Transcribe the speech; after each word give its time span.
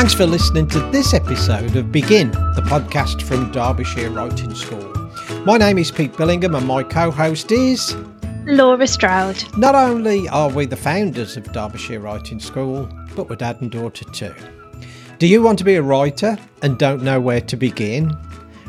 Thanks 0.00 0.14
for 0.14 0.24
listening 0.24 0.66
to 0.68 0.80
this 0.90 1.12
episode 1.12 1.76
of 1.76 1.92
Begin, 1.92 2.30
the 2.30 2.64
podcast 2.64 3.20
from 3.20 3.52
Derbyshire 3.52 4.08
Writing 4.08 4.54
School. 4.54 4.94
My 5.44 5.58
name 5.58 5.76
is 5.76 5.90
Pete 5.90 6.14
Billingham 6.14 6.56
and 6.56 6.66
my 6.66 6.82
co 6.82 7.10
host 7.10 7.52
is. 7.52 7.94
Laura 8.46 8.86
Stroud. 8.86 9.44
Not 9.58 9.74
only 9.74 10.26
are 10.30 10.48
we 10.48 10.64
the 10.64 10.74
founders 10.74 11.36
of 11.36 11.52
Derbyshire 11.52 12.00
Writing 12.00 12.40
School, 12.40 12.88
but 13.14 13.28
we're 13.28 13.36
dad 13.36 13.60
and 13.60 13.70
daughter 13.70 14.06
too. 14.06 14.34
Do 15.18 15.26
you 15.26 15.42
want 15.42 15.58
to 15.58 15.64
be 15.64 15.74
a 15.74 15.82
writer 15.82 16.38
and 16.62 16.78
don't 16.78 17.02
know 17.02 17.20
where 17.20 17.42
to 17.42 17.56
begin? 17.58 18.16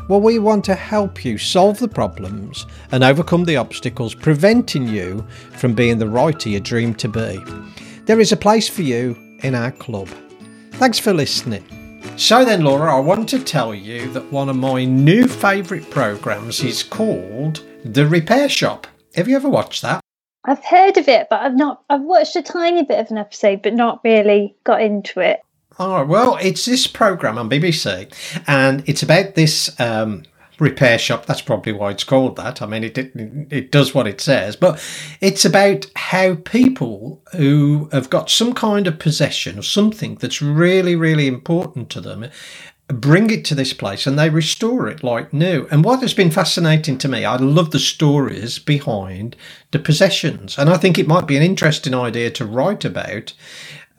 Well, 0.08 0.20
we 0.20 0.38
want 0.38 0.66
to 0.66 0.74
help 0.74 1.24
you 1.24 1.38
solve 1.38 1.78
the 1.78 1.88
problems 1.88 2.66
and 2.90 3.02
overcome 3.02 3.46
the 3.46 3.56
obstacles 3.56 4.14
preventing 4.14 4.86
you 4.86 5.26
from 5.52 5.72
being 5.72 5.96
the 5.96 6.10
writer 6.10 6.50
you 6.50 6.60
dream 6.60 6.94
to 6.96 7.08
be. 7.08 7.42
There 8.04 8.20
is 8.20 8.32
a 8.32 8.36
place 8.36 8.68
for 8.68 8.82
you 8.82 9.16
in 9.42 9.54
our 9.54 9.70
club. 9.70 10.10
Thanks 10.82 10.98
for 10.98 11.14
listening. 11.14 11.64
So 12.16 12.44
then, 12.44 12.64
Laura, 12.64 12.96
I 12.96 12.98
want 12.98 13.28
to 13.28 13.38
tell 13.38 13.72
you 13.72 14.10
that 14.14 14.32
one 14.32 14.48
of 14.48 14.56
my 14.56 14.84
new 14.84 15.28
favourite 15.28 15.88
programmes 15.90 16.58
is 16.58 16.82
called 16.82 17.64
The 17.84 18.04
Repair 18.04 18.48
Shop. 18.48 18.88
Have 19.14 19.28
you 19.28 19.36
ever 19.36 19.48
watched 19.48 19.82
that? 19.82 20.00
I've 20.44 20.64
heard 20.64 20.96
of 20.96 21.06
it, 21.06 21.28
but 21.30 21.40
I've 21.40 21.54
not. 21.54 21.84
I've 21.88 22.02
watched 22.02 22.34
a 22.34 22.42
tiny 22.42 22.82
bit 22.82 22.98
of 22.98 23.12
an 23.12 23.18
episode, 23.18 23.62
but 23.62 23.74
not 23.74 24.00
really 24.02 24.56
got 24.64 24.82
into 24.82 25.20
it. 25.20 25.38
All 25.78 26.00
right. 26.00 26.08
Well, 26.08 26.36
it's 26.42 26.64
this 26.64 26.88
program 26.88 27.38
on 27.38 27.48
BBC, 27.48 28.12
and 28.48 28.82
it's 28.88 29.04
about 29.04 29.36
this 29.36 29.78
um, 29.78 30.24
repair 30.58 30.98
shop. 30.98 31.26
That's 31.26 31.42
probably 31.42 31.72
why 31.72 31.90
it's 31.90 32.04
called 32.04 32.36
that. 32.36 32.62
I 32.62 32.66
mean, 32.66 32.84
it, 32.84 32.96
it 32.96 33.72
does 33.72 33.94
what 33.94 34.06
it 34.06 34.20
says, 34.20 34.56
but 34.56 34.82
it's 35.20 35.44
about 35.44 35.86
how 35.96 36.36
people 36.36 37.22
who 37.32 37.88
have 37.92 38.10
got 38.10 38.30
some 38.30 38.54
kind 38.54 38.86
of 38.86 38.98
possession 38.98 39.58
or 39.58 39.62
something 39.62 40.16
that's 40.16 40.42
really, 40.42 40.96
really 40.96 41.26
important 41.26 41.90
to 41.90 42.00
them 42.00 42.28
bring 42.88 43.30
it 43.30 43.44
to 43.46 43.54
this 43.54 43.72
place 43.72 44.06
and 44.06 44.18
they 44.18 44.30
restore 44.30 44.88
it 44.88 45.02
like 45.02 45.32
new. 45.32 45.66
And 45.70 45.84
what 45.84 46.00
has 46.02 46.14
been 46.14 46.30
fascinating 46.30 46.98
to 46.98 47.08
me, 47.08 47.24
I 47.24 47.36
love 47.36 47.70
the 47.70 47.78
stories 47.78 48.58
behind 48.58 49.36
the 49.70 49.78
possessions. 49.78 50.58
And 50.58 50.68
I 50.68 50.76
think 50.76 50.98
it 50.98 51.08
might 51.08 51.26
be 51.26 51.36
an 51.36 51.42
interesting 51.42 51.94
idea 51.94 52.30
to 52.32 52.44
write 52.44 52.84
about 52.84 53.32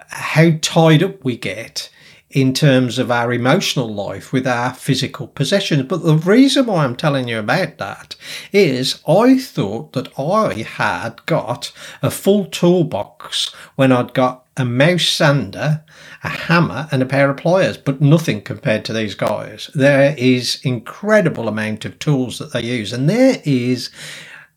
how 0.10 0.52
tied 0.62 1.02
up 1.02 1.23
we 1.23 1.38
get 1.38 1.90
in 2.34 2.52
terms 2.52 2.98
of 2.98 3.12
our 3.12 3.31
emotional 3.31 3.94
life 3.94 4.34
with 4.34 4.48
our 4.48 4.73
physical 4.73 5.28
possessions. 5.28 5.84
But 5.84 6.03
the 6.03 6.17
reason 6.17 6.66
why 6.66 6.84
I'm 6.84 6.95
telling 6.95 7.28
you 7.28 7.38
about 7.39 7.78
that 7.78 8.16
is 8.52 9.00
I 9.08 9.38
thought 9.38 9.94
that 9.94 10.20
I 10.20 10.64
had 10.64 11.23
got 11.28 11.72
a 12.02 12.09
full 12.09 12.45
toolbox 12.45 13.54
when 13.76 13.92
I'd 13.92 14.16
got 14.16 14.45
a 14.58 14.66
mouse 14.66 15.08
sander, 15.08 15.84
a 16.23 16.30
hammer, 16.30 16.88
and 16.92 17.02
a 17.02 17.08
pair 17.08 17.30
of 17.30 17.38
pliers, 17.38 17.78
but 17.78 18.02
nothing 18.02 18.42
compared 18.42 18.84
to 18.86 18.94
these 18.94 19.16
guys. 19.16 19.70
There 19.73 20.16
is 20.17 20.59
incredible 20.64 21.48
amount 21.48 21.86
of 21.86 21.98
tools 22.00 22.39
that 22.39 22.54
they 22.54 22.64
use, 22.64 22.94
and 22.94 23.09
there 23.09 23.42
is 23.45 23.89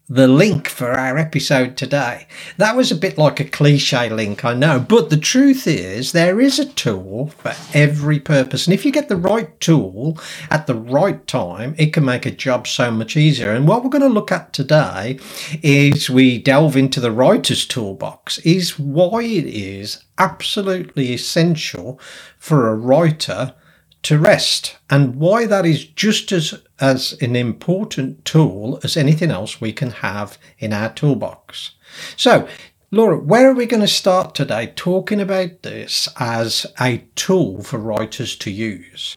the 0.08 0.28
link 0.28 0.68
for 0.68 0.92
our 0.92 1.18
episode 1.18 1.76
today. 1.76 2.28
That 2.58 2.76
was 2.76 2.92
a 2.92 2.96
bit 2.96 3.18
like 3.18 3.40
a 3.40 3.44
cliche 3.44 4.08
link, 4.08 4.44
I 4.44 4.54
know, 4.54 4.78
but 4.78 5.10
the 5.10 5.16
truth 5.16 5.66
is 5.66 6.12
there 6.12 6.40
is 6.40 6.60
a 6.60 6.72
tool 6.72 7.28
for 7.38 7.54
every 7.74 8.20
purpose. 8.20 8.66
And 8.66 8.74
if 8.74 8.84
you 8.84 8.92
get 8.92 9.08
the 9.08 9.16
right 9.16 9.58
tool 9.60 10.18
at 10.48 10.68
the 10.68 10.76
right 10.76 11.26
time, 11.26 11.74
it 11.76 11.92
can 11.92 12.04
make 12.04 12.24
a 12.24 12.30
job 12.30 12.68
so 12.68 12.92
much 12.92 13.16
easier. 13.16 13.50
And 13.50 13.66
what 13.66 13.82
we're 13.82 13.90
going 13.90 14.02
to 14.02 14.08
look 14.08 14.30
at 14.30 14.52
today 14.52 15.18
is 15.62 16.08
we 16.08 16.38
delve 16.38 16.76
into 16.76 17.00
the 17.00 17.10
writer's 17.10 17.66
toolbox, 17.66 18.38
is 18.38 18.78
why 18.78 19.24
it 19.24 19.46
is 19.46 20.04
absolutely 20.18 21.12
essential 21.14 22.00
for 22.38 22.68
a 22.68 22.76
writer 22.76 23.54
to 24.02 24.18
rest 24.20 24.76
and 24.88 25.16
why 25.16 25.46
that 25.46 25.66
is 25.66 25.84
just 25.84 26.30
as 26.30 26.54
as 26.80 27.12
an 27.20 27.36
important 27.36 28.24
tool 28.24 28.78
as 28.82 28.96
anything 28.96 29.30
else 29.30 29.60
we 29.60 29.72
can 29.72 29.90
have 29.90 30.38
in 30.58 30.72
our 30.72 30.92
toolbox. 30.92 31.72
So, 32.16 32.48
Laura, 32.90 33.18
where 33.18 33.50
are 33.50 33.54
we 33.54 33.66
going 33.66 33.82
to 33.82 33.88
start 33.88 34.34
today 34.34 34.72
talking 34.76 35.20
about 35.20 35.62
this 35.62 36.08
as 36.18 36.66
a 36.80 36.98
tool 37.16 37.62
for 37.62 37.78
writers 37.78 38.36
to 38.36 38.50
use? 38.50 39.16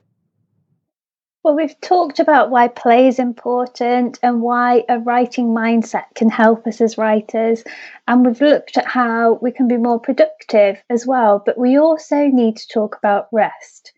Well, 1.43 1.55
we've 1.55 1.79
talked 1.79 2.19
about 2.19 2.49
why 2.49 2.67
play 2.67 3.07
is 3.07 3.17
important 3.17 4.19
and 4.21 4.41
why 4.41 4.83
a 4.89 4.99
writing 4.99 5.47
mindset 5.47 6.05
can 6.13 6.29
help 6.29 6.67
us 6.67 6.81
as 6.81 6.97
writers. 6.97 7.63
And 8.07 8.25
we've 8.25 8.41
looked 8.41 8.77
at 8.77 8.85
how 8.85 9.39
we 9.41 9.51
can 9.51 9.67
be 9.67 9.77
more 9.77 9.99
productive 9.99 10.83
as 10.89 11.07
well. 11.07 11.41
But 11.45 11.57
we 11.57 11.77
also 11.77 12.27
need 12.27 12.57
to 12.57 12.67
talk 12.67 12.97
about 12.97 13.29
rest. 13.31 13.93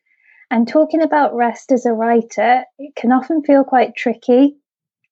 And 0.51 0.67
talking 0.67 1.01
about 1.01 1.33
rest 1.33 1.71
as 1.71 1.85
a 1.85 1.93
writer, 1.93 2.65
it 2.77 2.93
can 2.97 3.13
often 3.13 3.41
feel 3.41 3.63
quite 3.63 3.95
tricky. 3.95 4.57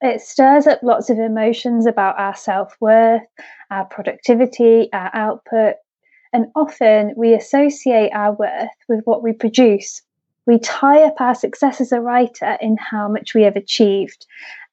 It 0.01 0.19
stirs 0.19 0.67
up 0.67 0.83
lots 0.83 1.09
of 1.09 1.17
emotions 1.17 1.85
about 1.85 2.19
our 2.19 2.35
self 2.35 2.75
worth, 2.81 3.23
our 3.71 3.85
productivity, 3.85 4.89
our 4.91 5.09
output, 5.13 5.75
and 6.33 6.47
often 6.57 7.13
we 7.15 7.33
associate 7.33 8.11
our 8.13 8.33
worth 8.33 8.75
with 8.89 8.99
what 9.05 9.23
we 9.23 9.31
produce. 9.31 10.01
We 10.45 10.59
tie 10.59 11.03
up 11.03 11.21
our 11.21 11.35
success 11.35 11.79
as 11.79 11.93
a 11.93 12.01
writer 12.01 12.57
in 12.59 12.75
how 12.75 13.07
much 13.07 13.33
we 13.33 13.43
have 13.43 13.55
achieved. 13.55 14.25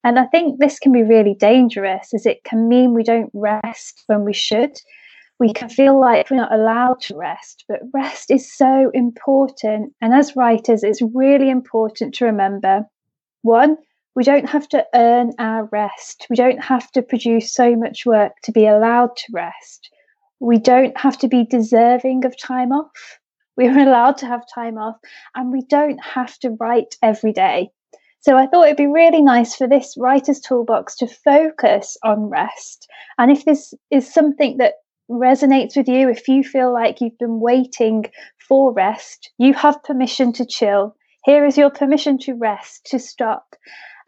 And 0.03 0.19
I 0.19 0.25
think 0.27 0.59
this 0.59 0.81
can 0.81 0.91
be 0.91 1.05
really 1.05 1.35
dangerous 1.35 2.13
as 2.13 2.27
it 2.27 2.43
can 2.43 2.69
mean 2.69 2.93
we 2.93 3.05
don't 3.05 3.31
rest 3.35 4.03
when 4.09 4.25
we 4.25 4.33
should 4.33 4.81
we 5.39 5.53
can 5.53 5.69
feel 5.69 6.01
like 6.01 6.31
we're 6.31 6.39
not 6.39 6.53
allowed 6.53 7.01
to 7.03 7.17
rest, 7.17 7.65
but 7.69 7.81
rest 7.93 8.31
is 8.31 8.51
so 8.51 8.91
important. 8.95 9.93
And 10.01 10.15
as 10.15 10.37
writers, 10.37 10.83
it's 10.83 11.03
really 11.03 11.51
important 11.51 12.15
to 12.15 12.25
remember 12.25 12.87
one, 13.43 13.77
we 14.15 14.25
don't 14.25 14.49
have 14.49 14.67
to 14.71 14.85
earn 14.95 15.33
our 15.39 15.67
rest. 15.67 16.27
We 16.31 16.37
don't 16.37 16.63
have 16.65 16.91
to 16.93 17.03
produce 17.03 17.53
so 17.53 17.77
much 17.77 18.07
work 18.07 18.33
to 18.45 18.53
be 18.53 18.67
allowed 18.67 19.15
to 19.17 19.25
rest. 19.33 19.91
We 20.41 20.59
don't 20.59 20.97
have 20.99 21.19
to 21.19 21.29
be 21.29 21.45
deserving 21.45 22.25
of 22.25 22.39
time 22.39 22.73
off. 22.73 23.19
We're 23.57 23.79
allowed 23.79 24.19
to 24.19 24.27
have 24.27 24.43
time 24.55 24.77
off, 24.77 24.97
and 25.35 25.51
we 25.51 25.63
don't 25.63 25.99
have 26.05 26.39
to 26.41 26.51
write 26.61 26.97
every 27.03 27.33
day. 27.33 27.71
So 28.21 28.37
I 28.37 28.47
thought 28.47 28.65
it'd 28.65 28.77
be 28.77 28.87
really 28.87 29.23
nice 29.23 29.55
for 29.55 29.67
this 29.67 29.95
writer's 29.97 30.41
toolbox 30.41 30.97
to 30.97 31.07
focus 31.07 31.97
on 32.03 32.29
rest. 32.29 32.87
And 33.19 33.31
if 33.31 33.45
this 33.45 33.73
is 33.91 34.13
something 34.13 34.59
that 34.59 34.75
resonates 35.11 35.77
with 35.77 35.89
you, 35.89 36.09
if 36.09 36.29
you 36.29 36.43
feel 36.43 36.73
like 36.73 37.01
you've 37.01 37.19
been 37.19 37.41
waiting 37.41 38.07
for 38.49 38.73
rest, 38.73 39.31
you 39.39 39.55
have 39.55 39.83
permission 39.83 40.33
to 40.35 40.47
chill. 40.47 40.97
Here 41.25 41.45
is 41.45 41.59
your 41.59 41.71
permission 41.71 42.19
to 42.21 42.35
rest, 42.35 42.87
to 42.91 42.99
stop. 42.99 43.57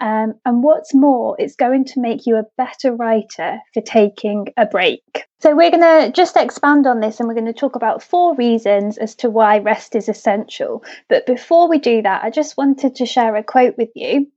Um, 0.01 0.35
and 0.45 0.63
what's 0.63 0.95
more, 0.95 1.35
it's 1.41 1.57
going 1.57 1.85
to 1.87 2.01
make 2.01 2.25
you 2.25 2.37
a 2.37 2.47
better 2.57 2.95
writer 2.95 3.59
for 3.75 3.83
taking 3.83 4.47
a 4.57 4.65
break. 4.65 5.03
So, 5.41 5.57
we're 5.57 5.73
going 5.73 5.83
to 5.83 6.13
just 6.13 6.37
expand 6.37 6.87
on 6.87 7.01
this 7.01 7.19
and 7.19 7.29
we're 7.29 7.35
going 7.35 7.47
to 7.47 7.53
talk 7.53 7.75
about 7.75 8.03
four 8.03 8.37
reasons 8.37 8.97
as 8.99 9.17
to 9.17 9.31
why 9.31 9.59
rest 9.59 9.97
is 9.97 10.09
essential. 10.09 10.85
But 11.09 11.27
before 11.27 11.69
we 11.69 11.79
do 11.79 12.03
that, 12.03 12.23
I 12.23 12.31
just 12.31 12.57
wanted 12.57 12.95
to 12.97 13.07
share 13.07 13.35
a 13.35 13.43
quote 13.43 13.77
with 13.77 13.91
you 13.97 14.29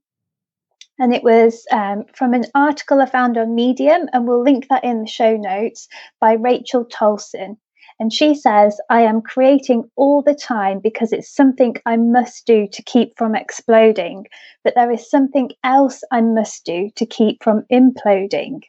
and 1.02 1.12
it 1.12 1.24
was 1.24 1.66
um, 1.72 2.04
from 2.14 2.32
an 2.32 2.44
article 2.54 3.00
I 3.00 3.06
found 3.06 3.36
on 3.36 3.56
Medium, 3.56 4.08
and 4.12 4.24
we'll 4.24 4.40
link 4.40 4.68
that 4.68 4.84
in 4.84 5.00
the 5.00 5.08
show 5.08 5.36
notes 5.36 5.88
by 6.20 6.34
Rachel 6.34 6.84
Tolson. 6.84 7.56
And 7.98 8.12
she 8.12 8.36
says, 8.36 8.80
I 8.88 9.00
am 9.00 9.20
creating 9.20 9.90
all 9.96 10.22
the 10.22 10.36
time 10.36 10.78
because 10.78 11.12
it's 11.12 11.28
something 11.28 11.74
I 11.86 11.96
must 11.96 12.46
do 12.46 12.68
to 12.68 12.82
keep 12.84 13.18
from 13.18 13.34
exploding, 13.34 14.28
but 14.62 14.76
there 14.76 14.92
is 14.92 15.10
something 15.10 15.50
else 15.64 16.04
I 16.12 16.20
must 16.20 16.64
do 16.64 16.90
to 16.94 17.04
keep 17.04 17.42
from 17.42 17.66
imploding 17.72 18.62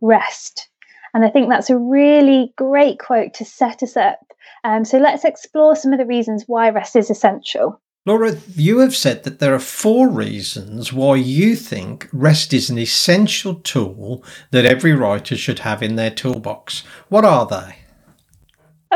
rest. 0.00 0.70
And 1.12 1.22
I 1.22 1.28
think 1.28 1.50
that's 1.50 1.68
a 1.68 1.76
really 1.76 2.54
great 2.56 2.98
quote 2.98 3.34
to 3.34 3.44
set 3.44 3.82
us 3.82 3.94
up. 3.94 4.20
Um, 4.64 4.86
so 4.86 4.96
let's 4.96 5.26
explore 5.26 5.76
some 5.76 5.92
of 5.92 5.98
the 5.98 6.06
reasons 6.06 6.44
why 6.46 6.70
rest 6.70 6.96
is 6.96 7.10
essential. 7.10 7.78
Laura, 8.08 8.38
you 8.56 8.78
have 8.78 8.96
said 8.96 9.24
that 9.24 9.38
there 9.38 9.54
are 9.54 9.58
four 9.58 10.08
reasons 10.08 10.94
why 10.94 11.16
you 11.16 11.54
think 11.54 12.08
rest 12.10 12.54
is 12.54 12.70
an 12.70 12.78
essential 12.78 13.56
tool 13.56 14.24
that 14.50 14.64
every 14.64 14.94
writer 14.94 15.36
should 15.36 15.58
have 15.58 15.82
in 15.82 15.96
their 15.96 16.10
toolbox. 16.10 16.84
What 17.10 17.26
are 17.26 17.44
they? 17.44 17.76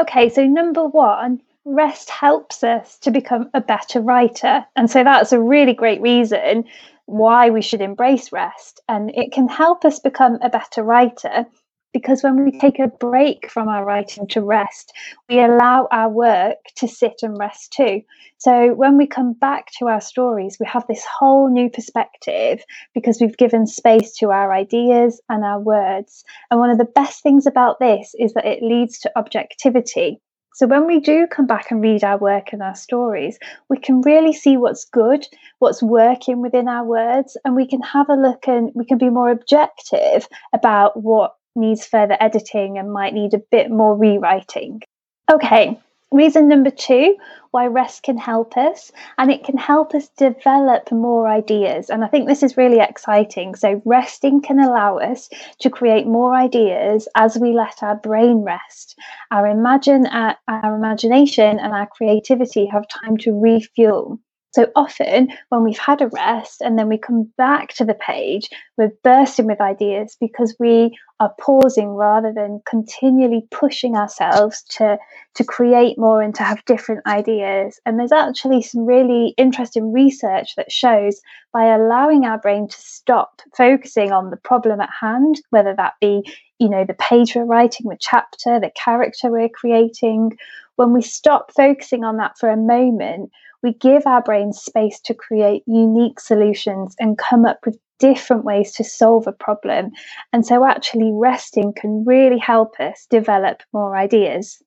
Okay, 0.01 0.31
so 0.31 0.47
number 0.47 0.87
one, 0.87 1.43
rest 1.67 2.09
helps 2.09 2.65
us 2.65 2.97
to 3.01 3.11
become 3.11 3.51
a 3.53 3.61
better 3.61 4.01
writer. 4.01 4.65
And 4.77 4.91
so 4.91 5.05
that's 5.05 5.33
a 5.33 5.41
really 5.43 5.75
great 5.75 6.01
reason 6.01 6.65
why 7.05 7.51
we 7.51 7.61
should 7.61 7.83
embrace 7.83 8.33
rest. 8.33 8.81
And 8.89 9.11
it 9.15 9.31
can 9.31 9.47
help 9.47 9.85
us 9.85 9.99
become 9.99 10.39
a 10.41 10.49
better 10.49 10.83
writer 10.83 11.45
because 11.93 12.23
when 12.23 12.45
we 12.45 12.59
take 12.59 12.79
a 12.79 12.89
break 12.89 13.51
from 13.51 13.69
our 13.69 13.85
writing 13.85 14.27
to 14.29 14.41
rest, 14.41 14.93
we 15.29 15.41
allow 15.41 15.89
our 15.91 16.09
work 16.09 16.57
to 16.77 16.89
sit 16.89 17.21
and 17.23 17.39
rest 17.39 17.73
too. 17.73 18.03
So 18.39 18.75
when 18.75 18.97
we 18.97 19.07
come 19.07 19.35
back 19.35 19.67
to 19.79 19.89
our 19.89 20.01
stories, 20.01 20.57
we 20.59 20.67
have 20.67 20.87
this 20.89 21.05
whole 21.05 21.49
new 21.53 21.71
perspective 21.71 22.65
because 22.95 23.21
we've 23.21 23.37
given 23.37 23.67
space 23.67 24.17
to 24.17 24.31
our 24.31 24.53
ideas 24.53 25.21
and 25.29 25.45
our 25.45 25.61
words. 25.61 26.25
And 26.51 26.59
one 26.59 26.71
of 26.71 26.79
the 26.79 26.85
best 26.85 27.23
things 27.23 27.47
about 27.47 27.79
this 27.79 28.15
is 28.19 28.33
that 28.35 28.47
it 28.47 28.63
leads 28.63 28.99
to 29.01 29.13
objectivity. 29.17 30.21
So 30.55 30.67
when 30.67 30.87
we 30.87 31.01
do 31.01 31.27
come 31.27 31.47
back 31.47 31.71
and 31.71 31.81
read 31.81 32.05
our 32.05 32.19
work 32.19 32.53
and 32.53 32.63
our 32.63 32.75
stories, 32.75 33.39
we 33.71 33.79
can 33.79 34.03
really 34.03 34.35
see 34.35 34.59
what's 34.59 34.85
good, 34.85 35.27
what's 35.61 35.83
working 35.83 36.43
within 36.43 36.69
our 36.69 36.85
words, 36.85 37.39
and 37.45 37.57
we 37.57 37.67
can 37.67 37.81
have 37.81 38.11
a 38.11 38.15
look 38.15 38.47
and 38.47 38.71
we 38.75 38.85
can 38.85 38.99
be 38.99 39.09
more 39.09 39.31
objective 39.31 40.29
about 40.53 41.03
what 41.03 41.37
needs 41.55 41.87
further 41.87 42.17
editing 42.21 42.79
and 42.79 42.93
might 42.93 43.15
need 43.15 43.35
a 43.35 43.43
bit 43.51 43.71
more 43.71 43.97
rewriting. 43.97 44.83
Okay, 45.31 45.79
reason 46.13 46.49
number 46.49 46.71
two 46.71 47.17
why 47.53 47.67
rest 47.67 48.03
can 48.03 48.17
help 48.17 48.57
us 48.57 48.91
and 49.19 49.31
it 49.31 49.45
can 49.45 49.59
help 49.59 49.95
us 49.95 50.09
develop 50.17 50.91
more 50.91 51.29
ideas. 51.29 51.91
And 51.91 52.03
i 52.03 52.09
think 52.09 52.27
this 52.27 52.43
is 52.43 52.57
really 52.57 52.81
exciting. 52.81 53.55
So 53.55 53.83
resting 53.85 54.41
can 54.41 54.59
allow 54.59 54.99
us 54.99 55.29
to 55.61 55.71
create 55.71 56.07
more 56.07 56.35
ideas 56.35 57.09
as 57.15 57.39
we 57.39 57.53
let 57.53 57.83
our 57.83 57.97
brain 57.97 58.39
rest. 58.39 58.99
Our 59.31 59.47
imagine 59.47 60.07
our, 60.07 60.37
our 60.49 60.75
imagination 60.75 61.59
and 61.61 61.73
our 61.73 61.87
creativity 61.87 62.67
have 62.67 62.85
time 62.89 63.19
to 63.19 63.39
refuel 63.39 64.19
so 64.53 64.71
often, 64.77 65.29
when 65.49 65.65
we've 65.65 65.79
had 65.79 66.03
a 66.03 66.09
rest 66.09 66.61
and 66.61 66.79
then 66.79 66.89
we 66.89 66.99
come 66.99 67.33
back 67.39 67.73
to 67.75 67.87
the 67.87 67.95
page, 67.95 68.51
we're 68.77 68.93
bursting 69.03 69.47
with 69.47 69.63
ideas 69.63 70.15
because 70.21 70.55
we 70.61 70.95
are 71.21 71.35
pausing 71.41 71.89
rather 71.89 72.35
than 72.35 72.61
continually 72.67 73.47
pushing 73.51 73.97
ourselves 73.97 74.63
to, 74.65 74.99
to 75.37 75.45
create 75.45 75.99
more 75.99 76.21
and 76.21 76.35
to 76.35 76.43
have 76.43 76.63
different 76.67 77.01
ideas. 77.07 77.81
And 77.87 77.99
there's 77.99 78.13
actually 78.13 78.61
some 78.61 78.85
really 78.85 79.33
interesting 79.39 79.91
research 79.91 80.55
that 80.57 80.71
shows 80.71 81.23
by 81.55 81.75
allowing 81.75 82.27
our 82.27 82.39
brain 82.39 82.69
to 82.69 82.77
stop 82.77 83.41
focusing 83.57 84.13
on 84.13 84.29
the 84.29 84.37
problem 84.37 84.83
at 84.83 84.91
hand, 85.01 85.41
whether 85.49 85.75
that 85.75 85.95
be 86.01 86.31
you 86.59 86.69
know 86.69 86.85
the 86.85 86.95
page 86.95 87.35
we're 87.35 87.45
writing 87.45 87.89
the 87.89 87.97
chapter 87.99 88.61
the 88.61 88.71
character 88.77 89.33
we're 89.33 89.49
creating 89.49 90.31
when 90.77 90.93
we 90.93 91.03
stop 91.03 91.53
focusing 91.53 92.05
on 92.05 92.19
that 92.19 92.39
for 92.39 92.49
a 92.49 92.57
moment 92.57 93.33
we 93.63 93.75
give 93.75 94.07
our 94.07 94.23
brains 94.23 94.61
space 94.61 95.01
to 95.01 95.15
create 95.15 95.63
unique 95.67 96.21
solutions 96.21 96.95
and 96.99 97.19
come 97.19 97.45
up 97.45 97.61
with 97.65 97.79
different 97.99 98.45
ways 98.45 98.73
to 98.73 98.83
solve 98.83 99.27
a 99.27 99.33
problem. 99.33 99.93
And 100.33 100.45
so, 100.45 100.65
actually, 100.65 101.13
resting 101.13 101.73
can 101.73 102.05
really 102.05 102.39
help 102.39 102.81
us 102.81 103.07
develop 103.09 103.63
more 103.73 103.97
ideas. 103.97 104.61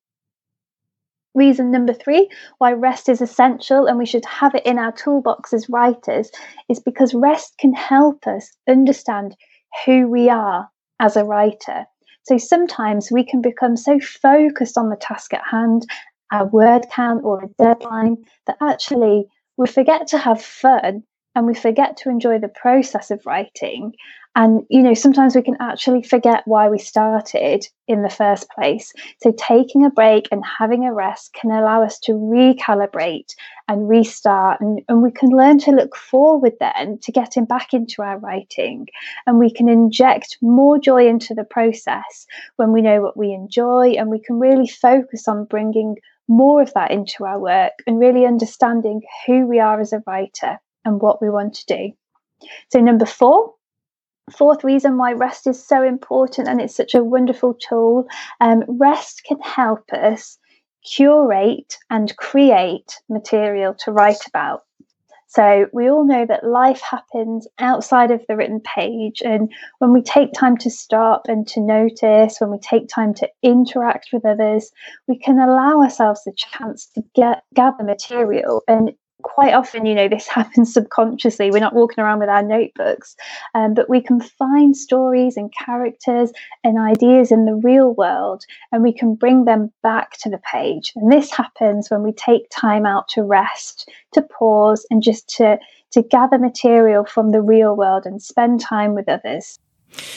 Reason 1.34 1.70
number 1.70 1.94
three 1.94 2.30
why 2.60 2.72
rest 2.72 3.10
is 3.10 3.22
essential 3.22 3.88
and 3.88 3.98
we 3.98 4.06
should 4.06 4.24
have 4.24 4.56
it 4.56 4.66
in 4.66 4.80
our 4.80 4.94
toolbox 4.94 5.52
as 5.52 5.68
writers 5.68 6.32
is 6.70 6.80
because 6.80 7.14
rest 7.14 7.58
can 7.60 7.74
help 7.74 8.26
us 8.26 8.50
understand 8.70 9.36
who 9.86 10.08
we 10.08 10.30
are 10.30 10.70
as 11.02 11.18
a 11.18 11.26
writer. 11.26 11.86
So 12.24 12.38
sometimes 12.38 13.12
we 13.12 13.26
can 13.26 13.42
become 13.42 13.76
so 13.76 14.00
focused 14.00 14.78
on 14.78 14.90
the 14.90 14.96
task 14.96 15.34
at 15.34 15.44
hand 15.46 15.86
a 16.31 16.45
word 16.45 16.86
count 16.92 17.24
or 17.24 17.44
a 17.44 17.63
deadline 17.63 18.18
that 18.48 18.57
actually 18.62 19.25
we 19.57 19.68
forget 19.68 20.07
to 20.07 20.18
have 20.18 20.42
fun 20.42 21.04
and 21.36 21.45
we 21.45 21.54
forget 21.54 21.98
to 21.98 22.10
enjoy 22.10 22.39
the 22.39 22.48
process 22.48 23.12
of 23.12 23.25
writing. 23.25 23.94
And 24.38 24.63
you 24.69 24.81
know 24.81 24.94
sometimes 24.94 25.33
we 25.33 25.42
can 25.42 25.56
actually 25.62 26.04
forget 26.04 26.44
why 26.45 26.68
we 26.68 26.77
started 26.77 27.66
in 27.88 28.01
the 28.01 28.10
first 28.10 28.50
place. 28.50 28.92
So 29.22 29.33
taking 29.38 29.86
a 29.86 29.89
break 29.89 30.27
and 30.31 30.44
having 30.60 30.86
a 30.86 30.94
rest 30.94 31.33
can 31.33 31.51
allow 31.51 31.83
us 31.83 32.00
to 32.00 32.13
recalibrate 32.13 33.33
and 33.69 33.88
restart 33.88 34.60
and, 34.60 34.81
and 34.89 35.01
we 35.01 35.12
can 35.12 35.30
learn 35.30 35.60
to 35.60 35.72
look 35.72 35.95
forward 35.95 36.54
then 36.60 37.00
to 37.00 37.12
getting 37.13 37.45
back 37.45 37.74
into 37.74 38.01
our 38.01 38.18
writing. 38.19 38.88
And 39.25 39.39
we 39.39 39.51
can 39.51 39.69
inject 39.69 40.38
more 40.42 40.80
joy 40.80 41.07
into 41.07 41.33
the 41.33 41.45
process 41.45 42.25
when 42.57 42.74
we 42.74 42.81
know 42.81 43.01
what 43.01 43.18
we 43.18 43.31
enjoy 43.31 43.92
and 43.92 44.10
we 44.10 44.19
can 44.19 44.38
really 44.38 44.68
focus 44.68 45.30
on 45.30 45.45
bringing 45.45 45.95
more 46.27 46.62
of 46.62 46.74
that 46.74 46.92
into 46.92 47.25
our 47.25 47.39
work 47.39 47.74
and 47.86 48.00
really 48.00 48.25
understanding 48.25 49.01
who 49.25 49.45
we 49.48 49.60
are 49.60 49.80
as 49.80 49.94
a 49.94 50.04
writer 50.07 50.60
and 50.83 51.01
what 51.01 51.22
we 51.22 51.30
want 51.30 51.54
to 51.56 51.66
do. 51.66 51.92
So, 52.69 52.80
number 52.80 53.06
four, 53.06 53.54
fourth 54.31 54.63
reason 54.63 54.98
why 54.98 55.13
rest 55.13 55.48
is 55.48 55.66
so 55.66 55.83
important 55.83 56.48
and 56.48 56.60
it's 56.60 56.75
such 56.75 56.95
a 56.95 57.04
wonderful 57.04 57.54
tool 57.54 58.07
um, 58.42 58.63
rest 58.68 59.22
can 59.27 59.39
help 59.42 59.92
us 59.94 60.38
curate 60.86 61.77
and 61.89 62.16
create 62.18 63.00
material 63.10 63.74
to 63.74 63.92
write 63.92 64.27
about. 64.27 64.63
So 65.36 65.68
we 65.74 65.90
all 65.90 66.06
know 66.06 66.26
that 66.26 66.46
life 66.46 66.80
happens 66.80 67.46
outside 67.60 68.10
of 68.10 68.24
the 68.30 68.38
written 68.38 68.62
page. 68.62 69.22
And 69.22 69.52
when 69.80 69.92
we 69.92 70.02
take 70.02 70.32
time 70.32 70.56
to 70.60 70.70
stop 70.70 71.24
and 71.28 71.46
to 71.50 71.60
notice, 71.60 72.38
when 72.40 72.52
we 72.52 72.60
take 72.60 72.88
time 72.88 73.14
to 73.16 73.30
interact 73.44 74.10
with 74.14 74.26
others, 74.26 74.72
we 75.10 75.20
can 75.20 75.38
allow 75.38 75.82
ourselves 75.82 76.24
the 76.24 76.32
chance 76.38 76.88
to 76.96 77.04
get 77.16 77.44
gather 77.54 77.84
material 77.84 78.64
and 78.70 78.94
quite 79.25 79.54
often, 79.54 79.86
you 79.86 79.95
know, 79.95 80.07
this 80.07 80.27
happens 80.39 80.74
subconsciously. 80.74 81.50
We're 81.50 81.60
not 81.60 81.74
walking 81.74 82.04
around 82.04 82.19
with 82.19 82.30
our 82.30 82.44
notebooks, 82.44 83.16
um, 83.56 83.74
but 83.74 83.89
we 83.89 84.01
can 84.01 84.22
find 84.22 84.77
stories 84.77 85.36
and 85.36 85.51
characters 85.54 86.31
and 86.63 86.80
ideas 86.80 87.31
in 87.31 87.45
the 87.45 87.56
real 87.56 87.94
world 87.95 88.44
and 88.72 88.83
we 88.83 88.94
can 88.94 89.16
bring 89.16 89.45
them 89.45 89.74
back 89.81 90.18
to 90.19 90.30
the 90.30 90.39
page. 90.51 90.94
And 90.95 91.12
this 91.12 91.31
happens 91.31 91.89
when 91.89 92.04
we 92.04 92.13
take 92.13 92.48
time 92.51 92.86
out 92.86 93.07
to 93.10 93.24
rest, 93.24 93.89
to 94.13 94.22
pause, 94.22 94.86
and 94.92 95.01
just 95.01 95.27
to, 95.38 95.57
to 95.92 96.04
gather 96.04 96.38
material 96.38 97.04
from 97.04 97.31
the 97.31 97.42
real 97.42 97.75
world 97.75 98.06
and 98.06 98.22
spend 98.22 98.62
time 98.62 98.94
with 98.94 99.10
others. 99.10 99.57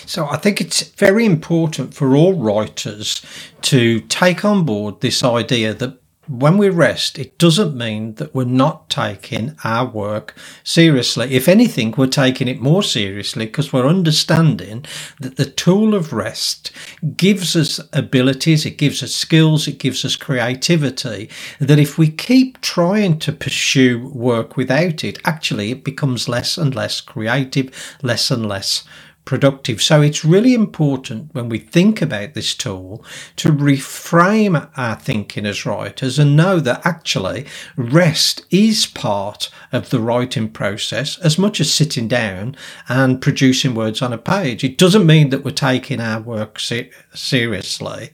So 0.07 0.27
I 0.27 0.37
think 0.37 0.61
it's 0.61 0.83
very 0.83 1.25
important 1.25 1.95
for 1.95 2.15
all 2.15 2.35
writers 2.35 3.25
to 3.63 4.01
take 4.01 4.45
on 4.45 4.65
board 4.65 5.01
this 5.01 5.23
idea 5.23 5.73
that 5.75 5.99
when 6.29 6.59
we 6.59 6.69
rest, 6.69 7.19
it 7.19 7.39
doesn't 7.39 7.77
mean 7.77 8.15
that 8.15 8.35
we're 8.35 8.45
not 8.45 8.91
taking 8.91 9.57
our 9.65 9.87
work 9.87 10.35
seriously. 10.63 11.35
If 11.35 11.49
anything, 11.49 11.95
we're 11.97 12.07
taking 12.07 12.49
it 12.49 12.61
more 12.61 12.83
seriously 12.83 13.47
because 13.47 13.73
we're 13.73 13.87
understanding 13.87 14.85
that 15.21 15.37
the 15.37 15.47
tool 15.47 15.95
of 15.95 16.13
rest 16.13 16.71
gives 17.17 17.57
us 17.57 17.81
abilities, 17.93 18.67
it 18.67 18.77
gives 18.79 19.03
us 19.03 19.15
skills, 19.15 19.67
it 19.67 19.79
gives 19.79 20.05
us 20.05 20.17
creativity. 20.17 21.31
That 21.61 21.79
if 21.79 21.97
we 21.97 22.11
keep 22.11 22.61
trying 22.61 23.19
to 23.21 23.33
pursue 23.33 24.09
work 24.09 24.57
without 24.57 25.05
it, 25.05 25.19
actually 25.25 25.71
it 25.71 25.83
becomes 25.83 26.29
less 26.29 26.59
and 26.59 26.75
less 26.75 27.01
creative, 27.01 27.97
less 28.03 28.31
and 28.31 28.47
less 28.47 28.85
productive. 29.29 29.83
So 29.83 30.01
it's 30.01 30.25
really 30.25 30.55
important 30.55 31.35
when 31.35 31.51
we 31.51 31.59
think 31.59 32.01
about 32.01 32.33
this 32.33 32.55
tool 32.55 33.05
to 33.37 33.51
reframe 33.51 34.71
our 34.75 34.97
thinking 34.97 35.45
as 35.45 35.67
writers 35.67 36.19
and 36.19 36.35
know 36.35 36.61
that 36.61 36.87
actually 36.87 37.45
rest 37.77 38.47
is 38.51 38.87
part 38.87 39.51
of 39.71 39.91
the 39.91 40.01
writing 40.01 40.49
process 40.49 41.19
as 41.19 41.39
much 41.39 41.61
as 41.61 41.71
sitting 41.71 42.09
down 42.09 42.57
and 42.89 43.21
producing 43.21 43.75
words 43.75 44.01
on 44.01 44.15
a 44.15 44.19
page. 44.19 44.65
It 44.65 44.79
doesn't 44.79 45.05
mean 45.05 45.29
that 45.29 45.45
we're 45.45 45.51
taking 45.51 46.01
our 46.01 46.23
work 46.23 46.59
seriously. 46.59 48.11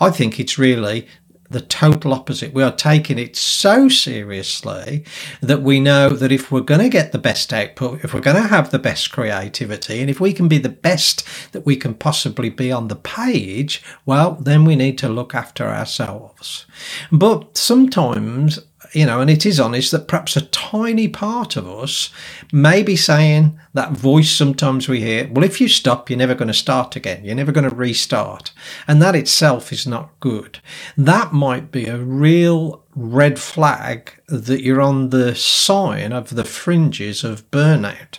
I 0.00 0.10
think 0.10 0.38
it's 0.38 0.58
really 0.58 1.08
the 1.50 1.60
total 1.60 2.12
opposite. 2.12 2.52
We 2.52 2.62
are 2.62 2.74
taking 2.74 3.18
it 3.18 3.36
so 3.36 3.88
seriously 3.88 5.04
that 5.40 5.62
we 5.62 5.80
know 5.80 6.10
that 6.10 6.32
if 6.32 6.52
we're 6.52 6.60
going 6.60 6.80
to 6.80 6.88
get 6.88 7.12
the 7.12 7.18
best 7.18 7.52
output, 7.52 8.04
if 8.04 8.12
we're 8.12 8.20
going 8.20 8.36
to 8.36 8.48
have 8.48 8.70
the 8.70 8.78
best 8.78 9.12
creativity, 9.12 10.00
and 10.00 10.10
if 10.10 10.20
we 10.20 10.32
can 10.32 10.48
be 10.48 10.58
the 10.58 10.68
best 10.68 11.24
that 11.52 11.64
we 11.64 11.76
can 11.76 11.94
possibly 11.94 12.50
be 12.50 12.70
on 12.70 12.88
the 12.88 12.96
page, 12.96 13.82
well, 14.04 14.32
then 14.34 14.64
we 14.64 14.76
need 14.76 14.98
to 14.98 15.08
look 15.08 15.34
after 15.34 15.68
ourselves. 15.68 16.66
But 17.10 17.56
sometimes 17.56 18.60
you 18.92 19.06
know, 19.06 19.20
and 19.20 19.30
it 19.30 19.44
is 19.44 19.60
honest 19.60 19.90
that 19.92 20.08
perhaps 20.08 20.36
a 20.36 20.46
tiny 20.46 21.08
part 21.08 21.56
of 21.56 21.68
us 21.68 22.10
may 22.52 22.82
be 22.82 22.96
saying 22.96 23.58
that 23.74 23.92
voice 23.92 24.30
sometimes 24.30 24.88
we 24.88 25.00
hear, 25.00 25.28
well, 25.32 25.44
if 25.44 25.60
you 25.60 25.68
stop, 25.68 26.08
you're 26.08 26.18
never 26.18 26.34
going 26.34 26.48
to 26.48 26.54
start 26.54 26.96
again. 26.96 27.24
You're 27.24 27.34
never 27.34 27.52
going 27.52 27.68
to 27.68 27.74
restart. 27.74 28.52
And 28.86 29.00
that 29.02 29.14
itself 29.14 29.72
is 29.72 29.86
not 29.86 30.18
good. 30.20 30.58
That 30.96 31.32
might 31.32 31.70
be 31.70 31.86
a 31.86 31.98
real 31.98 32.82
red 32.94 33.38
flag 33.38 34.12
that 34.28 34.62
you're 34.62 34.80
on 34.80 35.10
the 35.10 35.34
sign 35.34 36.12
of 36.12 36.34
the 36.34 36.44
fringes 36.44 37.22
of 37.22 37.50
burnout. 37.50 38.18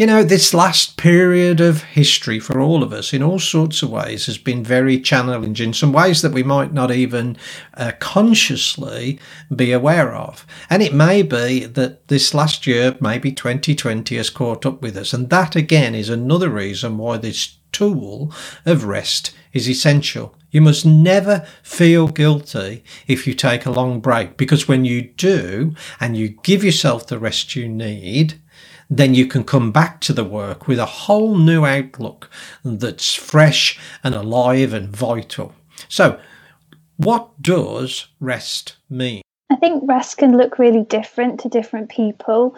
You 0.00 0.06
know, 0.06 0.22
this 0.24 0.54
last 0.54 0.96
period 0.96 1.60
of 1.60 1.82
history 1.82 2.40
for 2.40 2.58
all 2.58 2.82
of 2.82 2.90
us 2.90 3.12
in 3.12 3.22
all 3.22 3.38
sorts 3.38 3.82
of 3.82 3.90
ways 3.90 4.24
has 4.24 4.38
been 4.38 4.64
very 4.64 4.98
challenging 4.98 5.68
in 5.68 5.74
some 5.74 5.92
ways 5.92 6.22
that 6.22 6.32
we 6.32 6.42
might 6.42 6.72
not 6.72 6.90
even 6.90 7.36
uh, 7.74 7.92
consciously 7.98 9.20
be 9.54 9.72
aware 9.72 10.14
of. 10.14 10.46
And 10.70 10.82
it 10.82 10.94
may 10.94 11.20
be 11.20 11.66
that 11.66 12.08
this 12.08 12.32
last 12.32 12.66
year, 12.66 12.96
maybe 12.98 13.30
2020, 13.30 14.16
has 14.16 14.30
caught 14.30 14.64
up 14.64 14.80
with 14.80 14.96
us. 14.96 15.12
And 15.12 15.28
that 15.28 15.54
again 15.54 15.94
is 15.94 16.08
another 16.08 16.48
reason 16.48 16.96
why 16.96 17.18
this 17.18 17.58
tool 17.70 18.32
of 18.64 18.84
rest 18.84 19.32
is 19.52 19.68
essential. 19.68 20.34
You 20.50 20.62
must 20.62 20.86
never 20.86 21.46
feel 21.62 22.08
guilty 22.08 22.84
if 23.06 23.26
you 23.26 23.34
take 23.34 23.66
a 23.66 23.70
long 23.70 24.00
break 24.00 24.38
because 24.38 24.66
when 24.66 24.86
you 24.86 25.02
do 25.02 25.74
and 26.00 26.16
you 26.16 26.30
give 26.42 26.64
yourself 26.64 27.06
the 27.06 27.18
rest 27.18 27.54
you 27.54 27.68
need, 27.68 28.40
then 28.90 29.14
you 29.14 29.26
can 29.26 29.44
come 29.44 29.70
back 29.70 30.00
to 30.00 30.12
the 30.12 30.24
work 30.24 30.66
with 30.66 30.78
a 30.78 30.84
whole 30.84 31.38
new 31.38 31.64
outlook 31.64 32.28
that's 32.64 33.14
fresh 33.14 33.78
and 34.02 34.14
alive 34.14 34.72
and 34.72 34.88
vital. 34.88 35.54
So, 35.88 36.18
What 36.96 37.40
does 37.40 38.08
rest 38.20 38.76
mean? 38.90 39.22
I 39.50 39.56
think 39.56 39.84
rest 39.86 40.18
can 40.18 40.36
look 40.36 40.58
really 40.58 40.82
different 40.82 41.40
to 41.40 41.48
different 41.48 41.88
people. 41.88 42.54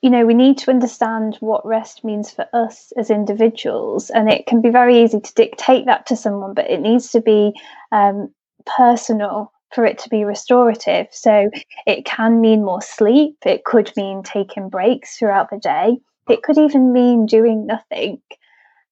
You 0.00 0.10
know, 0.10 0.24
we 0.24 0.34
need 0.34 0.58
to 0.58 0.70
understand 0.70 1.36
what 1.40 1.66
rest 1.66 2.04
means 2.04 2.30
for 2.30 2.46
us 2.52 2.92
as 2.96 3.10
individuals, 3.10 4.08
and 4.10 4.30
it 4.30 4.46
can 4.46 4.62
be 4.62 4.70
very 4.70 5.02
easy 5.02 5.20
to 5.20 5.34
dictate 5.34 5.86
that 5.86 6.06
to 6.06 6.16
someone, 6.16 6.54
but 6.54 6.70
it 6.70 6.80
needs 6.80 7.10
to 7.10 7.20
be 7.20 7.52
um, 7.90 8.32
personal 8.64 9.52
for 9.74 9.84
it 9.84 9.98
to 9.98 10.08
be 10.08 10.24
restorative. 10.24 11.06
So 11.10 11.50
it 11.86 12.04
can 12.04 12.40
mean 12.40 12.64
more 12.64 12.82
sleep, 12.82 13.36
it 13.44 13.64
could 13.64 13.92
mean 13.96 14.22
taking 14.22 14.68
breaks 14.68 15.16
throughout 15.16 15.50
the 15.50 15.58
day, 15.58 15.98
it 16.28 16.42
could 16.42 16.58
even 16.58 16.92
mean 16.92 17.26
doing 17.26 17.66
nothing. 17.66 18.20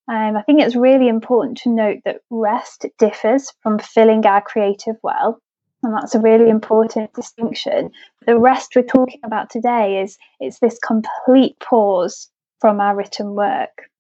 Um, 0.08 0.37
I 0.37 0.42
think 0.42 0.62
it's 0.62 0.76
really 0.76 1.08
important 1.08 1.58
to 1.58 1.68
note 1.68 1.99
that 2.04 2.23
rest 2.30 2.87
differs 2.99 3.52
from 3.62 3.78
filling 3.78 4.25
our 4.25 4.40
creative 4.40 4.97
well. 5.02 5.40
And 5.82 5.94
that's 5.94 6.14
a 6.14 6.20
really 6.20 6.49
important 6.49 7.12
distinction. 7.12 7.90
The 8.26 8.38
rest 8.38 8.73
we're 8.75 8.82
talking 8.82 9.20
about 9.23 9.50
today 9.50 10.00
is 10.02 10.18
it's 10.40 10.58
this 10.58 10.78
complete 10.78 11.58
pause 11.61 12.28
from 12.61 12.80
our 12.80 12.97
written 12.97 13.35
work. 13.35 13.90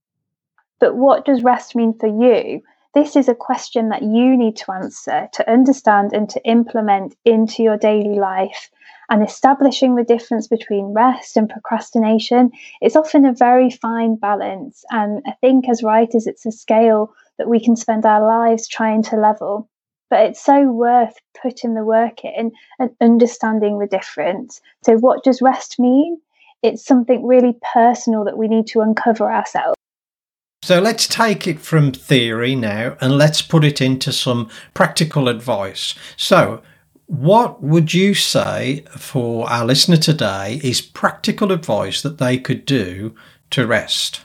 But 0.80 0.96
what 0.96 1.24
does 1.24 1.42
rest 1.42 1.76
mean 1.76 1.94
for 1.98 2.08
you? 2.08 2.62
This 2.94 3.16
is 3.16 3.28
a 3.28 3.34
question 3.34 3.90
that 3.90 4.02
you 4.02 4.36
need 4.36 4.56
to 4.56 4.72
answer 4.72 5.28
to 5.34 5.50
understand 5.50 6.12
and 6.14 6.28
to 6.30 6.42
implement 6.48 7.14
into 7.24 7.62
your 7.62 7.76
daily 7.76 8.18
life. 8.18 8.70
And 9.10 9.22
establishing 9.22 9.94
the 9.94 10.04
difference 10.04 10.48
between 10.48 10.94
rest 10.94 11.36
and 11.36 11.48
procrastination 11.48 12.50
is 12.82 12.96
often 12.96 13.24
a 13.26 13.32
very 13.32 13.70
fine 13.70 14.16
balance. 14.16 14.84
And 14.90 15.22
I 15.26 15.32
think 15.40 15.68
as 15.68 15.82
writers, 15.82 16.26
it's 16.26 16.46
a 16.46 16.52
scale 16.52 17.12
that 17.36 17.48
we 17.48 17.60
can 17.60 17.76
spend 17.76 18.04
our 18.06 18.26
lives 18.26 18.66
trying 18.66 19.02
to 19.04 19.16
level. 19.16 19.68
But 20.10 20.20
it's 20.20 20.42
so 20.42 20.70
worth 20.70 21.14
putting 21.42 21.74
the 21.74 21.84
work 21.84 22.24
in 22.24 22.52
and 22.78 22.90
understanding 23.00 23.78
the 23.78 23.86
difference. 23.86 24.60
So, 24.82 24.96
what 24.96 25.24
does 25.24 25.42
rest 25.42 25.78
mean? 25.78 26.20
It's 26.62 26.84
something 26.84 27.26
really 27.26 27.56
personal 27.74 28.24
that 28.24 28.38
we 28.38 28.48
need 28.48 28.66
to 28.68 28.80
uncover 28.80 29.30
ourselves. 29.30 29.76
So 30.62 30.80
let's 30.80 31.06
take 31.06 31.46
it 31.46 31.60
from 31.60 31.92
theory 31.92 32.54
now 32.54 32.96
and 33.00 33.16
let's 33.16 33.42
put 33.42 33.64
it 33.64 33.80
into 33.80 34.12
some 34.12 34.50
practical 34.74 35.28
advice. 35.28 35.94
So, 36.16 36.62
what 37.06 37.62
would 37.62 37.94
you 37.94 38.12
say 38.12 38.84
for 38.90 39.48
our 39.48 39.64
listener 39.64 39.96
today 39.96 40.60
is 40.62 40.82
practical 40.82 41.52
advice 41.52 42.02
that 42.02 42.18
they 42.18 42.36
could 42.38 42.66
do 42.66 43.14
to 43.50 43.66
rest? 43.66 44.22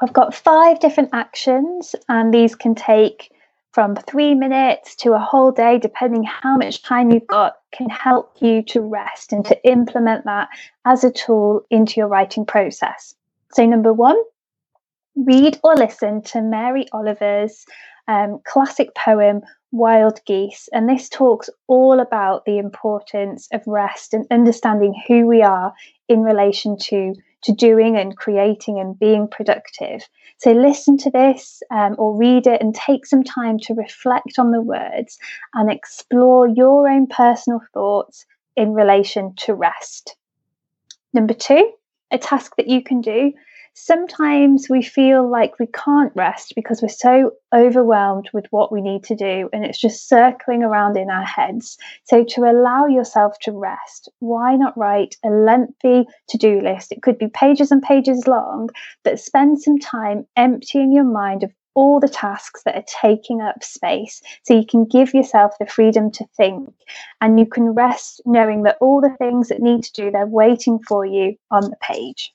I've 0.00 0.12
got 0.12 0.34
five 0.34 0.78
different 0.78 1.10
actions, 1.12 1.96
and 2.08 2.32
these 2.32 2.54
can 2.54 2.74
take 2.74 3.32
from 3.72 3.96
three 3.96 4.34
minutes 4.34 4.94
to 4.96 5.14
a 5.14 5.18
whole 5.18 5.50
day, 5.50 5.78
depending 5.78 6.22
how 6.22 6.56
much 6.56 6.82
time 6.82 7.10
you've 7.10 7.26
got, 7.26 7.56
can 7.72 7.88
help 7.88 8.36
you 8.40 8.62
to 8.64 8.80
rest 8.80 9.32
and 9.32 9.44
to 9.46 9.68
implement 9.68 10.24
that 10.26 10.48
as 10.84 11.02
a 11.02 11.10
tool 11.10 11.66
into 11.70 11.98
your 11.98 12.08
writing 12.08 12.46
process. 12.46 13.14
So, 13.52 13.66
number 13.66 13.92
one, 13.92 14.16
read 15.16 15.58
or 15.62 15.76
listen 15.76 16.22
to 16.22 16.42
Mary 16.42 16.86
Oliver's 16.92 17.64
um, 18.08 18.40
classic 18.44 18.94
poem, 18.94 19.40
Wild 19.72 20.20
Geese. 20.26 20.68
And 20.72 20.88
this 20.88 21.08
talks 21.08 21.48
all 21.68 22.00
about 22.00 22.44
the 22.44 22.58
importance 22.58 23.48
of 23.52 23.62
rest 23.66 24.14
and 24.14 24.26
understanding 24.30 24.94
who 25.06 25.26
we 25.26 25.42
are 25.42 25.72
in 26.08 26.22
relation 26.22 26.76
to, 26.78 27.14
to 27.44 27.52
doing 27.52 27.96
and 27.96 28.16
creating 28.16 28.80
and 28.80 28.98
being 28.98 29.28
productive. 29.28 30.02
So 30.38 30.52
listen 30.52 30.96
to 30.98 31.10
this 31.10 31.62
um, 31.70 31.94
or 31.98 32.16
read 32.16 32.46
it 32.46 32.60
and 32.60 32.74
take 32.74 33.06
some 33.06 33.22
time 33.22 33.58
to 33.60 33.74
reflect 33.74 34.38
on 34.38 34.50
the 34.50 34.62
words 34.62 35.18
and 35.54 35.70
explore 35.70 36.48
your 36.48 36.88
own 36.88 37.06
personal 37.06 37.60
thoughts 37.72 38.26
in 38.56 38.72
relation 38.72 39.34
to 39.36 39.54
rest. 39.54 40.16
Number 41.12 41.34
two, 41.34 41.72
a 42.10 42.18
task 42.18 42.56
that 42.56 42.68
you 42.68 42.82
can 42.82 43.00
do 43.00 43.32
sometimes 43.74 44.68
we 44.68 44.82
feel 44.82 45.28
like 45.28 45.58
we 45.58 45.66
can't 45.66 46.12
rest 46.14 46.52
because 46.54 46.82
we're 46.82 46.88
so 46.88 47.32
overwhelmed 47.54 48.28
with 48.32 48.46
what 48.50 48.72
we 48.72 48.80
need 48.80 49.04
to 49.04 49.14
do 49.14 49.48
and 49.52 49.64
it's 49.64 49.80
just 49.80 50.08
circling 50.08 50.62
around 50.62 50.96
in 50.96 51.10
our 51.10 51.24
heads. 51.24 51.78
So, 52.04 52.24
to 52.24 52.44
allow 52.44 52.86
yourself 52.86 53.38
to 53.40 53.52
rest, 53.52 54.08
why 54.18 54.56
not 54.56 54.76
write 54.76 55.16
a 55.24 55.30
lengthy 55.30 56.06
to 56.28 56.38
do 56.38 56.60
list? 56.60 56.92
It 56.92 57.02
could 57.02 57.18
be 57.18 57.28
pages 57.28 57.70
and 57.70 57.82
pages 57.82 58.26
long, 58.26 58.70
but 59.04 59.20
spend 59.20 59.62
some 59.62 59.78
time 59.78 60.26
emptying 60.36 60.92
your 60.92 61.04
mind 61.04 61.42
of 61.42 61.52
all 61.74 62.00
the 62.00 62.08
tasks 62.08 62.62
that 62.64 62.74
are 62.74 62.84
taking 63.00 63.40
up 63.40 63.62
space 63.62 64.20
so 64.42 64.54
you 64.54 64.66
can 64.66 64.84
give 64.84 65.14
yourself 65.14 65.52
the 65.58 65.66
freedom 65.66 66.10
to 66.10 66.26
think 66.36 66.68
and 67.20 67.38
you 67.38 67.46
can 67.46 67.70
rest 67.70 68.20
knowing 68.26 68.64
that 68.64 68.76
all 68.80 69.00
the 69.00 69.16
things 69.18 69.48
that 69.48 69.62
need 69.62 69.82
to 69.84 69.92
do 69.92 70.10
they're 70.10 70.26
waiting 70.26 70.80
for 70.80 71.06
you 71.06 71.36
on 71.50 71.62
the 71.62 71.76
page 71.80 72.32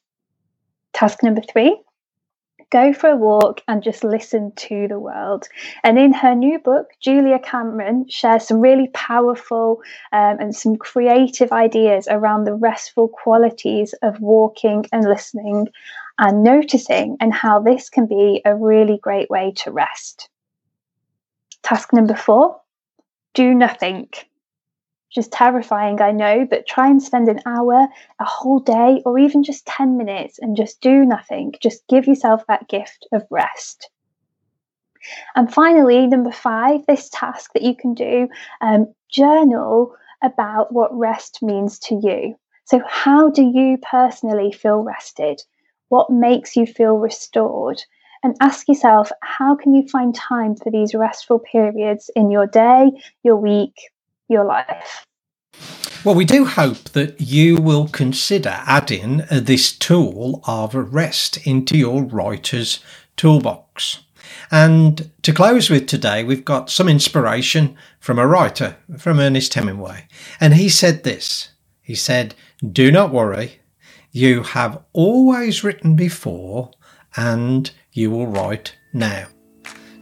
Task 0.95 1.21
number 1.23 1.41
three 1.41 1.77
go 2.71 2.93
for 2.93 3.09
a 3.09 3.17
walk 3.17 3.61
and 3.67 3.83
just 3.83 4.03
listen 4.03 4.51
to 4.55 4.87
the 4.87 4.97
world. 4.97 5.45
And 5.83 5.99
in 5.99 6.13
her 6.13 6.33
new 6.33 6.57
book, 6.57 6.87
Julia 7.01 7.37
Cameron 7.37 8.05
shares 8.09 8.47
some 8.47 8.61
really 8.61 8.87
powerful 8.93 9.81
um, 10.13 10.37
and 10.39 10.55
some 10.55 10.77
creative 10.77 11.51
ideas 11.51 12.07
around 12.09 12.45
the 12.45 12.53
restful 12.53 13.09
qualities 13.09 13.93
of 14.01 14.19
walking 14.21 14.85
and 14.93 15.03
listening 15.03 15.67
and 16.17 16.43
noticing, 16.43 17.17
and 17.19 17.33
how 17.33 17.59
this 17.59 17.89
can 17.89 18.07
be 18.07 18.41
a 18.45 18.55
really 18.55 18.97
great 19.01 19.29
way 19.29 19.51
to 19.57 19.71
rest. 19.71 20.29
Task 21.61 21.91
number 21.91 22.15
four 22.15 22.61
do 23.33 23.53
nothing 23.53 24.07
just 25.15 25.31
terrifying, 25.31 26.01
I 26.01 26.11
know, 26.11 26.45
but 26.47 26.67
try 26.67 26.89
and 26.89 27.01
spend 27.01 27.29
an 27.29 27.39
hour, 27.45 27.87
a 28.19 28.25
whole 28.25 28.59
day, 28.59 29.01
or 29.05 29.17
even 29.17 29.43
just 29.43 29.65
10 29.65 29.97
minutes 29.97 30.37
and 30.39 30.57
just 30.57 30.81
do 30.81 31.05
nothing. 31.05 31.55
Just 31.61 31.87
give 31.87 32.05
yourself 32.05 32.43
that 32.47 32.67
gift 32.67 33.07
of 33.13 33.23
rest. 33.31 33.89
And 35.35 35.51
finally, 35.53 36.05
number 36.05 36.31
five, 36.31 36.85
this 36.85 37.09
task 37.11 37.51
that 37.53 37.63
you 37.63 37.75
can 37.75 37.93
do 37.93 38.27
um, 38.61 38.93
journal 39.09 39.95
about 40.21 40.73
what 40.73 40.95
rest 40.97 41.41
means 41.41 41.79
to 41.79 41.99
you. 42.03 42.35
So, 42.65 42.81
how 42.87 43.29
do 43.29 43.43
you 43.43 43.77
personally 43.77 44.51
feel 44.51 44.79
rested? 44.79 45.41
What 45.89 46.09
makes 46.09 46.55
you 46.55 46.65
feel 46.65 46.97
restored? 46.97 47.81
And 48.23 48.35
ask 48.41 48.67
yourself, 48.67 49.11
how 49.21 49.55
can 49.55 49.75
you 49.75 49.87
find 49.87 50.15
time 50.15 50.55
for 50.55 50.71
these 50.71 50.95
restful 50.95 51.39
periods 51.39 52.09
in 52.15 52.31
your 52.31 52.47
day, 52.47 52.91
your 53.21 53.35
week, 53.35 53.75
your 54.29 54.45
life. 54.45 55.05
Well, 56.03 56.15
we 56.15 56.25
do 56.25 56.45
hope 56.45 56.83
that 56.91 57.19
you 57.19 57.57
will 57.57 57.87
consider 57.87 58.61
adding 58.67 59.21
uh, 59.21 59.39
this 59.41 59.71
tool 59.71 60.43
of 60.45 60.75
rest 60.75 61.47
into 61.47 61.77
your 61.77 62.03
writer's 62.03 62.83
toolbox. 63.17 64.03
And 64.51 65.09
to 65.23 65.33
close 65.33 65.69
with 65.69 65.87
today, 65.87 66.23
we've 66.23 66.45
got 66.45 66.69
some 66.69 66.87
inspiration 66.87 67.75
from 67.99 68.19
a 68.19 68.27
writer, 68.27 68.77
from 68.99 69.19
Ernest 69.19 69.53
Hemingway. 69.53 70.07
And 70.39 70.53
he 70.53 70.69
said 70.69 71.03
this 71.03 71.49
He 71.81 71.95
said, 71.95 72.35
Do 72.71 72.91
not 72.91 73.11
worry, 73.11 73.59
you 74.11 74.43
have 74.43 74.83
always 74.93 75.63
written 75.63 75.95
before, 75.95 76.71
and 77.17 77.71
you 77.91 78.11
will 78.11 78.27
write 78.27 78.75
now. 78.93 79.27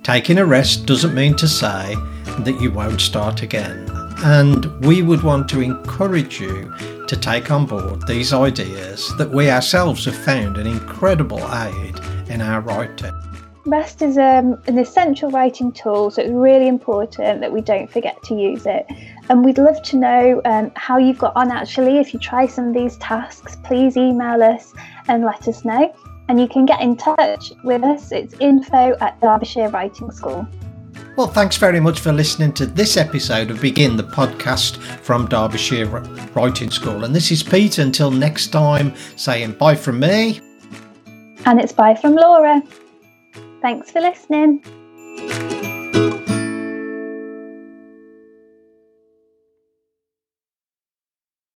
Taking 0.03 0.38
a 0.38 0.46
rest 0.46 0.86
doesn't 0.86 1.15
mean 1.15 1.36
to 1.38 1.48
say 1.48 1.96
that 2.39 2.60
you 2.60 2.72
won't 2.72 3.00
start 3.00 3.42
again. 3.42 4.02
And 4.20 4.65
we 4.86 5.01
would 5.01 5.24
want 5.24 5.50
to 5.50 5.62
encourage 5.62 6.39
you 6.39 6.74
to 7.08 7.17
take 7.17 7.51
on 7.51 7.65
board 7.65 8.08
these 8.08 8.34
ideas 8.34 9.15
that 9.17 9.29
we 9.29 9.50
ourselves 9.50 10.05
have 10.05 10.15
found 10.15 10.58
an 10.58 10.67
incredible 10.67 11.39
aid 11.53 12.00
in 12.29 12.41
our 12.41 12.62
writing. 12.62 13.13
Rest 13.65 14.01
is 14.01 14.17
um, 14.17 14.62
an 14.67 14.77
essential 14.77 15.32
writing 15.32 15.72
tool, 15.72 16.12
so 16.12 16.22
it's 16.22 16.32
really 16.32 16.67
important 16.67 17.39
that 17.39 17.51
we 17.51 17.62
don't 17.62 17.89
forget 17.89 18.22
to 18.24 18.36
use 18.36 18.65
it. 18.65 18.86
And 19.29 19.46
we'd 19.46 19.58
love 19.58 19.82
to 19.84 19.98
know 19.98 20.41
um, 20.43 20.72
how 20.75 20.98
you've 20.98 21.20
got 21.20 21.34
on 21.36 21.50
actually. 21.50 21.98
If 21.98 22.13
you 22.13 22.20
try 22.20 22.46
some 22.46 22.67
of 22.67 22.74
these 22.74 22.98
tasks, 22.98 23.55
please 23.63 23.96
email 23.96 24.43
us 24.43 24.74
and 25.08 25.24
let 25.24 25.48
us 25.48 25.63
know. 25.63 25.96
And 26.27 26.41
you 26.41 26.48
can 26.48 26.65
get 26.65 26.82
in 26.82 26.98
touch 26.98 27.53
with 27.63 27.84
us. 27.84 28.12
It's 28.12 28.34
info 28.39 28.98
at 29.00 29.20
Derbyshire 29.22 29.70
Writing 29.70 30.12
School. 30.12 30.46
Well, 31.15 31.27
thanks 31.27 31.58
very 31.58 31.79
much 31.79 32.00
for 32.00 32.12
listening 32.12 32.53
to 32.53 32.65
this 32.65 32.98
episode 32.98 33.51
of 33.51 33.62
Begin 33.62 33.98
the 33.98 34.03
podcast 34.03 34.77
from 34.77 35.27
Derbyshire 35.27 35.86
Writing 36.34 36.72
School. 36.72 37.03
And 37.03 37.15
this 37.15 37.32
is 37.32 37.43
Pete. 37.43 37.77
Until 37.77 38.10
next 38.10 38.48
time, 38.48 38.96
saying 39.15 39.51
bye 39.53 39.75
from 39.75 40.00
me. 40.00 40.41
And 41.46 41.62
it's 41.62 41.72
bye 41.72 41.93
from 41.93 42.15
Laura. 42.15 42.63
Thanks 43.62 43.91
for 43.91 44.01
listening. 44.01 44.63